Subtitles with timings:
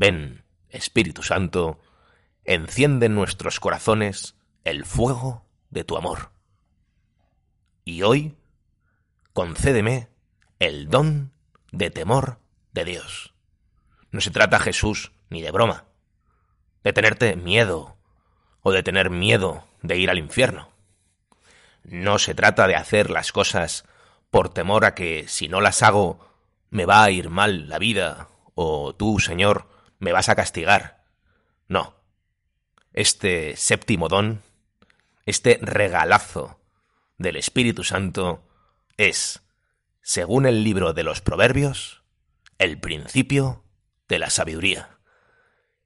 [0.00, 1.80] Ven, Espíritu Santo,
[2.44, 6.30] enciende en nuestros corazones el fuego de tu amor.
[7.84, 8.36] Y hoy,
[9.32, 10.08] concédeme
[10.60, 11.32] el don
[11.72, 12.38] de temor
[12.72, 13.34] de Dios.
[14.12, 15.86] No se trata, Jesús, ni de broma,
[16.84, 17.96] de tenerte miedo
[18.62, 20.70] o de tener miedo de ir al infierno.
[21.82, 23.84] No se trata de hacer las cosas
[24.30, 26.20] por temor a que si no las hago
[26.70, 29.66] me va a ir mal la vida o tú, Señor,
[29.98, 31.04] me vas a castigar.
[31.66, 31.96] No.
[32.92, 34.42] Este séptimo don,
[35.26, 36.60] este regalazo
[37.18, 38.48] del Espíritu Santo
[38.96, 39.42] es,
[40.02, 42.02] según el libro de los Proverbios,
[42.58, 43.64] el principio
[44.08, 44.98] de la sabiduría.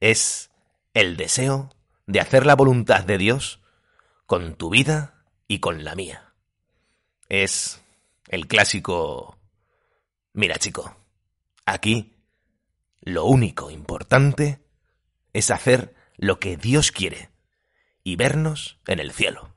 [0.00, 0.50] Es
[0.94, 1.74] el deseo
[2.06, 3.60] de hacer la voluntad de Dios
[4.27, 6.34] con tu vida y con la mía.
[7.28, 7.83] Es
[8.28, 9.38] el clásico...
[10.34, 10.96] Mira chico,
[11.66, 12.11] aquí
[13.03, 14.61] lo único importante
[15.33, 17.31] es hacer lo que Dios quiere
[18.05, 19.53] y vernos en el cielo.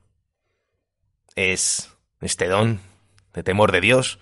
[1.36, 2.80] Es este don
[3.32, 4.18] de temor de Dios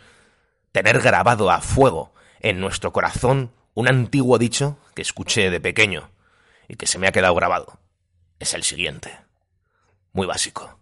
[0.73, 6.11] tener grabado a fuego en nuestro corazón un antiguo dicho que escuché de pequeño
[6.69, 7.81] y que se me ha quedado grabado.
[8.39, 9.19] Es el siguiente.
[10.13, 10.81] Muy básico.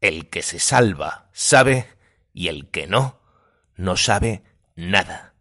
[0.00, 1.88] El que se salva sabe
[2.32, 3.20] y el que no,
[3.74, 4.44] no sabe
[4.76, 5.34] nada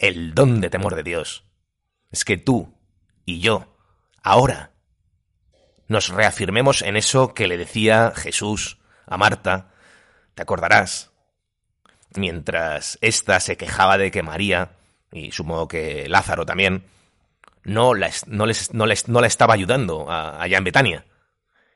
[0.00, 1.44] el don de temor de Dios
[2.10, 2.74] es que tú
[3.24, 3.76] y yo,
[4.22, 4.72] ahora,
[5.86, 9.72] nos reafirmemos en eso que le decía Jesús a Marta,
[10.34, 11.10] te acordarás,
[12.14, 14.72] mientras ésta se quejaba de que María,
[15.12, 16.84] y supongo que Lázaro también,
[17.62, 21.06] no la, no les, no les, no la estaba ayudando allá en Betania.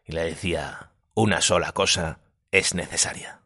[0.04, 2.20] Y le decía, una sola cosa
[2.50, 3.40] es necesaria.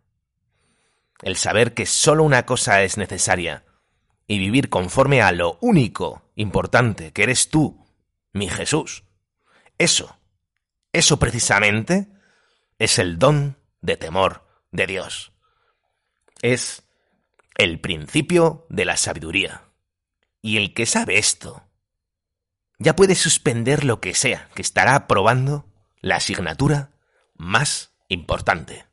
[1.22, 3.65] El saber que solo una cosa es necesaria
[4.28, 7.84] y vivir conforme a lo único importante que eres tú,
[8.33, 9.03] mi Jesús.
[9.78, 10.16] Eso,
[10.93, 12.09] eso precisamente
[12.78, 15.33] es el don de temor de Dios.
[16.43, 16.84] Es
[17.56, 19.65] el principio de la sabiduría.
[20.43, 21.65] Y el que sabe esto,
[22.78, 25.66] ya puede suspender lo que sea, que estará aprobando
[26.00, 26.93] la asignatura
[27.34, 28.87] más importante.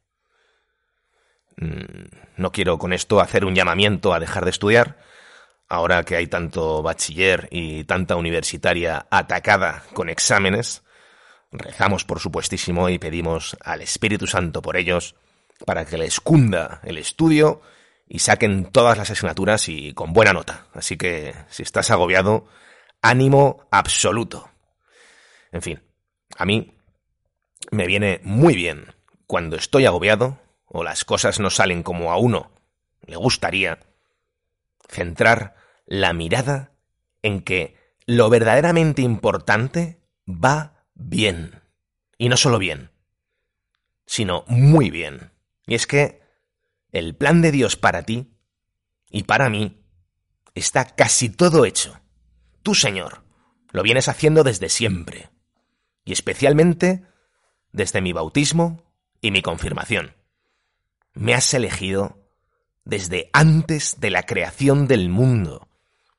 [1.57, 2.07] Mm,
[2.37, 4.97] no quiero con esto hacer un llamamiento a dejar de estudiar,
[5.67, 10.83] ahora que hay tanto bachiller y tanta universitaria atacada con exámenes,
[11.51, 15.15] rezamos por supuestísimo y pedimos al Espíritu Santo por ellos,
[15.65, 17.61] para que les cunda el estudio
[18.07, 20.67] y saquen todas las asignaturas y con buena nota.
[20.73, 22.47] Así que si estás agobiado,
[23.01, 24.49] ánimo absoluto.
[25.51, 25.81] En fin,
[26.37, 26.77] a mí
[27.71, 28.93] me viene muy bien
[29.27, 32.51] cuando estoy agobiado o las cosas no salen como a uno
[33.07, 33.79] le gustaría,
[34.87, 36.73] centrar la mirada
[37.21, 37.75] en que
[38.05, 41.61] lo verdaderamente importante va bien.
[42.17, 42.91] Y no solo bien,
[44.05, 45.31] sino muy bien.
[45.67, 46.21] Y es que
[46.91, 48.37] el plan de Dios para ti
[49.09, 49.83] y para mí
[50.53, 51.99] está casi todo hecho.
[52.63, 53.23] Tú, Señor,
[53.71, 55.29] lo vienes haciendo desde siempre.
[56.05, 57.05] Y especialmente
[57.71, 58.83] desde mi bautismo
[59.21, 60.15] y mi confirmación.
[61.13, 62.24] Me has elegido
[62.85, 65.67] desde antes de la creación del mundo,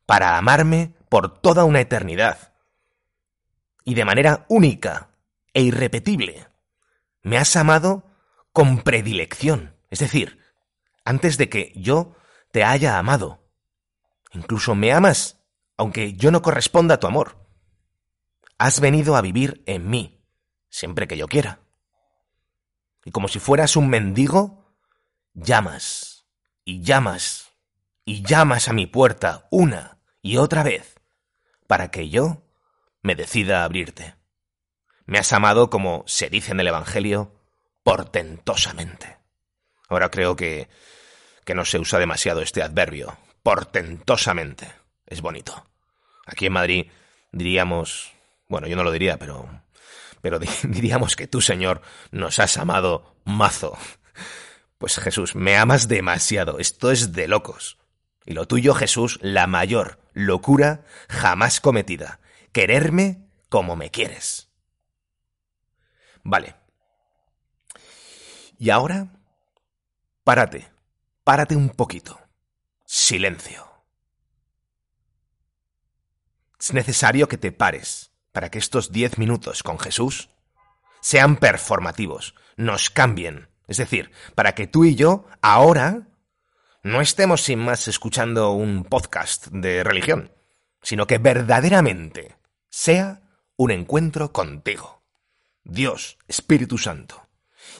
[0.05, 2.53] para amarme por toda una eternidad.
[3.85, 5.11] Y de manera única
[5.55, 6.49] e irrepetible.
[7.23, 8.05] Me has amado
[8.53, 10.41] con predilección, es decir,
[11.05, 12.17] antes de que yo
[12.51, 13.45] te haya amado.
[14.33, 15.41] Incluso me amas,
[15.77, 17.47] aunque yo no corresponda a tu amor.
[18.59, 20.25] Has venido a vivir en mí,
[20.69, 21.61] siempre que yo quiera.
[23.05, 24.75] Y como si fueras un mendigo,
[25.33, 26.16] llamas
[26.67, 27.53] y llamas
[28.05, 31.01] y llamas a mi puerta una y otra vez
[31.67, 32.43] para que yo
[33.03, 34.17] me decida a abrirte.
[35.07, 37.33] Me has amado, como se dice en el Evangelio,
[37.85, 39.17] portentosamente.
[39.89, 40.69] Ahora creo que,
[41.45, 43.17] que no se usa demasiado este adverbio.
[43.45, 44.73] Portentosamente.
[45.07, 45.69] Es bonito.
[46.27, 46.91] Aquí en Madrid
[47.31, 48.13] diríamos,
[48.49, 49.49] bueno, yo no lo diría, pero,
[50.21, 53.79] pero diríamos que tú, Señor, nos has amado mazo.
[54.79, 57.79] Pues Jesús, me amas demasiado, esto es de locos.
[58.25, 62.21] Y lo tuyo, Jesús, la mayor, locura jamás cometida,
[62.53, 64.51] quererme como me quieres.
[66.23, 66.57] Vale.
[68.59, 69.09] Y ahora,
[70.25, 70.69] párate,
[71.23, 72.21] párate un poquito.
[72.85, 73.67] Silencio.
[76.59, 80.31] Es necesario que te pares para que estos diez minutos con Jesús
[81.01, 83.49] sean performativos, nos cambien.
[83.67, 86.09] Es decir, para que tú y yo ahora
[86.83, 90.33] no estemos sin más escuchando un podcast de religión,
[90.83, 92.37] sino que verdaderamente
[92.69, 93.23] sea
[93.57, 95.03] un encuentro contigo,
[95.65, 97.29] Dios, Espíritu Santo,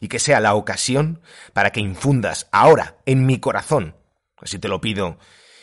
[0.01, 1.23] y que sea la ocasión
[1.53, 3.97] para que infundas ahora en mi corazón,
[4.39, 5.19] así te lo pido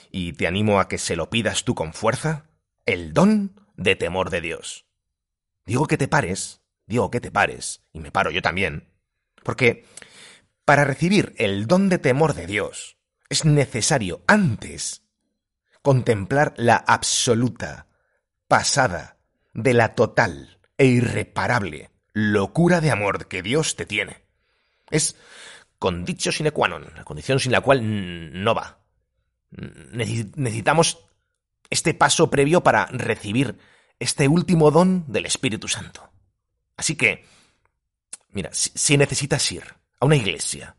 [0.09, 2.45] y te animo a que se lo pidas tú con fuerza,
[2.85, 4.85] el don de temor de Dios.
[5.65, 8.93] Digo que te pares, digo que te pares, y me paro yo también,
[9.43, 9.85] porque
[10.65, 12.97] para recibir el don de temor de Dios
[13.29, 15.03] es necesario antes
[15.81, 17.87] contemplar la absoluta,
[18.47, 19.17] pasada,
[19.53, 24.23] de la total e irreparable locura de amor que Dios te tiene.
[24.89, 25.17] Es
[25.79, 28.79] condicio sine qua non, la condición sin la cual no va.
[29.51, 31.05] Necesitamos
[31.69, 33.57] este paso previo para recibir
[33.99, 36.09] este último don del Espíritu Santo.
[36.77, 37.25] Así que,
[38.29, 39.63] mira, si, necesitas ir
[39.99, 40.77] a una iglesia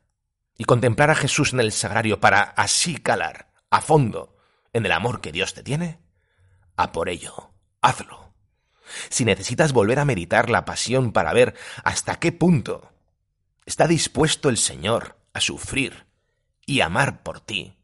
[0.56, 4.37] y contemplar a Jesús en el sagrario para así calar a fondo
[4.72, 6.00] en el amor que Dios te tiene,
[6.76, 8.34] a por ello, hazlo.
[9.08, 12.93] Si necesitas volver a meditar la pasión para ver hasta qué punto
[13.64, 16.06] está dispuesto el Señor a sufrir
[16.67, 17.76] y amar por ti,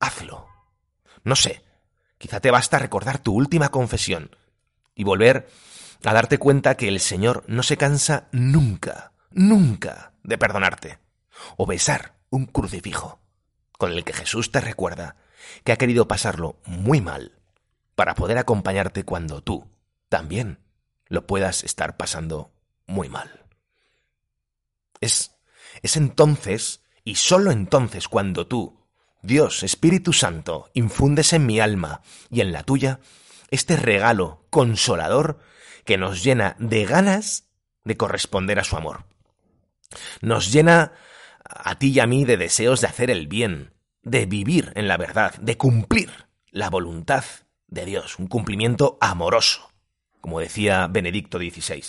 [0.00, 0.48] hazlo.
[1.24, 1.64] No sé,
[2.18, 4.34] quizá te basta recordar tu última confesión
[4.94, 5.48] y volver
[6.04, 10.98] a darte cuenta que el Señor no se cansa nunca, nunca de perdonarte,
[11.56, 13.20] o besar un crucifijo
[13.78, 15.16] con el que Jesús te recuerda
[15.64, 17.32] que ha querido pasarlo muy mal
[17.94, 19.68] para poder acompañarte cuando tú
[20.08, 20.58] también
[21.08, 22.52] lo puedas estar pasando
[22.86, 23.44] muy mal.
[25.00, 25.36] Es,
[25.82, 28.86] es entonces, y sólo entonces, cuando tú,
[29.22, 33.00] Dios Espíritu Santo, infundes en mi alma y en la tuya
[33.50, 35.38] este regalo consolador
[35.84, 37.44] que nos llena de ganas
[37.84, 39.04] de corresponder a su amor.
[40.20, 40.92] Nos llena
[41.44, 43.72] a ti y a mí de deseos de hacer el bien,
[44.02, 46.10] de vivir en la verdad, de cumplir
[46.50, 47.24] la voluntad
[47.68, 49.70] de Dios, un cumplimiento amoroso,
[50.20, 51.84] como decía Benedicto XVI.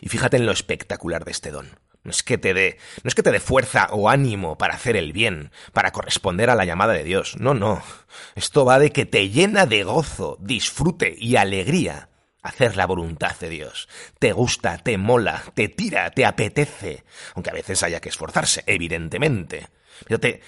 [0.00, 1.78] Y fíjate en lo espectacular de este don.
[2.02, 4.94] No es que te dé, no es que te dé fuerza o ánimo para hacer
[4.96, 7.36] el bien, para corresponder a la llamada de Dios.
[7.40, 7.82] No, no.
[8.36, 12.08] Esto va de que te llena de gozo, disfrute y alegría
[12.46, 13.88] hacer la voluntad de Dios.
[14.18, 17.04] Te gusta, te mola, te tira, te apetece,
[17.34, 19.68] aunque a veces haya que esforzarse, evidentemente.
[20.06, 20.40] Pero te,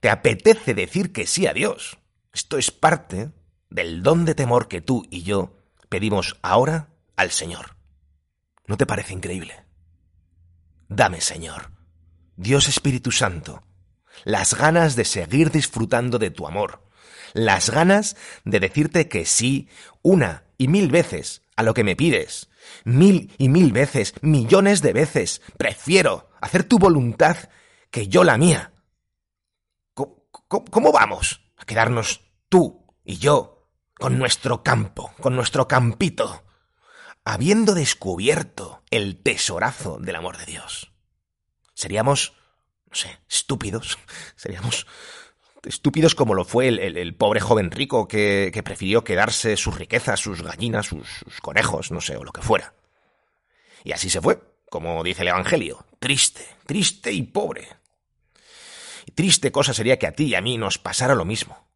[0.00, 1.98] te apetece decir que sí a Dios.
[2.32, 3.30] Esto es parte
[3.68, 5.56] del don de temor que tú y yo
[5.88, 7.76] pedimos ahora al Señor.
[8.66, 9.64] ¿No te parece increíble?
[10.88, 11.70] Dame, Señor,
[12.36, 13.62] Dios Espíritu Santo,
[14.24, 16.82] las ganas de seguir disfrutando de tu amor,
[17.32, 19.68] las ganas de decirte que sí
[20.02, 22.48] una y mil veces a lo que me pides,
[22.84, 27.36] mil y mil veces, millones de veces, prefiero hacer tu voluntad
[27.90, 28.72] que yo la mía.
[29.94, 36.44] ¿Cómo, vamos a quedarnos tú y yo con nuestro campo, con nuestro campito?
[37.24, 40.92] habiendo descubierto el tesorazo del amor de Dios.
[41.74, 42.34] Seríamos,
[42.86, 43.98] no sé, estúpidos,
[44.36, 44.86] seríamos
[45.64, 50.86] estúpidos como lo fue el, pobre joven rico que, prefirió quedarse sus riquezas, sus gallinas,
[50.86, 52.74] sus, sus conejos, no sé, o lo que fuera.
[53.84, 57.68] Y así se fue, como dice el Evangelio, triste, triste y pobre.
[59.06, 61.68] Y triste cosa sería que a ti y a mí nos pasara lo mismo.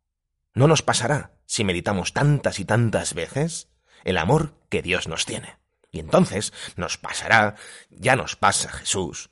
[0.54, 3.68] No nos pasará si meditamos tantas y tantas veces
[4.04, 5.56] el amor que Dios nos tiene.
[5.90, 7.56] Y entonces nos pasará,
[7.90, 9.30] ya nos pasa Jesús,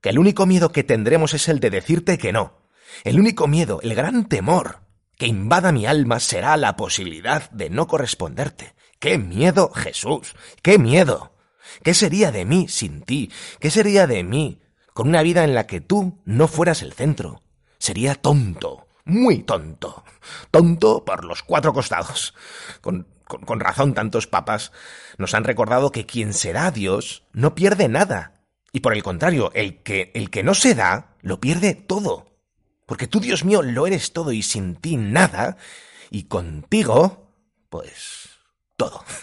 [0.00, 2.65] que el único miedo que tendremos es el de decirte que no.
[3.04, 4.80] El único miedo, el gran temor
[5.16, 8.74] que invada mi alma será la posibilidad de no corresponderte.
[8.98, 10.34] ¡Qué miedo, Jesús!
[10.62, 11.32] ¡Qué miedo!
[11.82, 13.30] ¿Qué sería de mí sin ti?
[13.60, 14.60] ¿Qué sería de mí
[14.94, 17.42] con una vida en la que tú no fueras el centro?
[17.78, 20.04] Sería tonto, muy tonto.
[20.50, 22.34] Tonto por los cuatro costados.
[22.80, 24.72] Con razón tantos papas
[25.18, 28.44] nos han recordado que quien se da a Dios no pierde nada.
[28.72, 32.35] Y por el contrario, el que, el que no se da, lo pierde todo.
[32.86, 35.56] Porque tú, Dios mío, lo eres todo y sin ti nada.
[36.10, 37.32] Y contigo,
[37.68, 38.28] pues,
[38.76, 39.04] todo.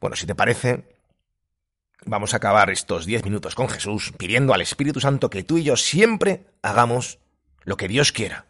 [0.00, 0.96] Bueno, si te parece,
[2.06, 5.62] vamos a acabar estos diez minutos con Jesús pidiendo al Espíritu Santo que tú y
[5.62, 7.18] yo siempre hagamos
[7.64, 8.46] lo que Dios quiera.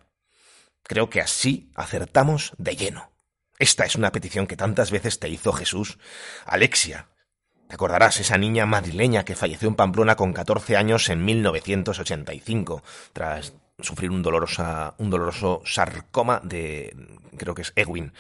[0.85, 3.11] Creo que así acertamos de lleno.
[3.59, 5.99] Esta es una petición que tantas veces te hizo Jesús.
[6.47, 7.09] Alexia,
[7.69, 13.53] te acordarás, esa niña madrileña que falleció en Pamplona con 14 años en 1985, tras
[13.83, 16.97] sufrir un, dolorosa, un doloroso sarcoma de,
[17.37, 18.13] creo que es Ewin.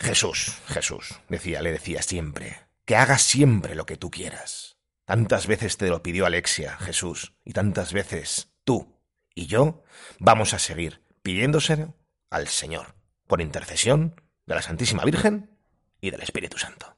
[0.00, 4.78] Jesús, Jesús, decía, le decía siempre, que hagas siempre lo que tú quieras.
[5.04, 9.00] Tantas veces te lo pidió Alexia, Jesús, y tantas veces tú
[9.34, 9.82] y yo
[10.18, 11.94] vamos a seguir pidiéndose
[12.30, 12.94] al Señor,
[13.26, 15.58] por intercesión de la Santísima Virgen
[16.00, 16.97] y del Espíritu Santo.